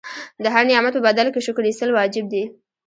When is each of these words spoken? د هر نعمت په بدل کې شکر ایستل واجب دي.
د 0.43 0.45
هر 0.53 0.63
نعمت 0.69 0.93
په 0.97 1.01
بدل 1.07 1.27
کې 1.33 1.41
شکر 1.47 1.63
ایستل 1.65 1.89
واجب 1.93 2.25
دي. 2.33 2.43